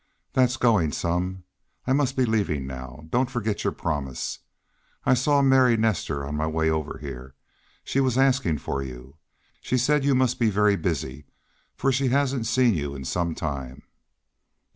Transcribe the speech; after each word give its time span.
"That's 0.33 0.57
going 0.57 0.93
some! 0.93 1.43
I 1.85 1.93
must 1.93 2.17
be 2.17 2.25
leaving 2.25 2.65
now. 2.65 3.05
Don't 3.11 3.29
forget 3.29 3.63
your 3.63 3.71
promise. 3.71 4.39
I 5.05 5.13
saw 5.13 5.43
Mary 5.43 5.77
Nestor 5.77 6.25
on 6.25 6.33
my 6.33 6.47
way 6.47 6.71
over 6.71 6.97
here. 6.97 7.35
She 7.83 7.99
was 7.99 8.17
asking 8.17 8.57
for 8.57 8.81
you. 8.81 9.17
She 9.61 9.77
said 9.77 10.03
you 10.03 10.15
must 10.15 10.39
be 10.39 10.49
very 10.49 10.75
busy, 10.75 11.27
for 11.75 11.91
she 11.91 12.07
hadn't 12.07 12.45
seen 12.45 12.73
you 12.73 12.95
in 12.95 13.05
some 13.05 13.35
time." 13.35 13.83